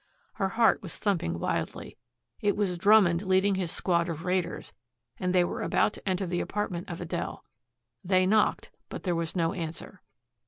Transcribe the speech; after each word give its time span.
Her 0.33 0.49
heart 0.49 0.81
was 0.81 0.97
thumping 0.97 1.37
wildly. 1.37 1.95
It 2.39 2.57
was 2.57 2.79
Drummond 2.79 3.21
leading 3.21 3.53
his 3.53 3.71
squad 3.71 4.09
of 4.09 4.25
raiders, 4.25 4.73
and 5.19 5.31
they 5.31 5.43
were 5.43 5.61
about 5.61 5.93
to 5.93 6.09
enter 6.09 6.25
the 6.25 6.41
apartment 6.41 6.89
of 6.89 7.01
Adele. 7.01 7.45
They 8.03 8.25
knocked, 8.25 8.71
but 8.89 9.03
there 9.03 9.13
was 9.13 9.35
no 9.35 9.53
answer. 9.53 10.01